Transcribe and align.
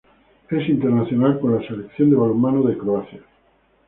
Es 0.49 0.67
internacional 0.67 1.39
con 1.39 1.53
la 1.61 1.67
selección 1.67 2.09
de 2.09 2.15
balonmano 2.15 2.63
de 2.63 2.75
Croacia. 2.75 3.21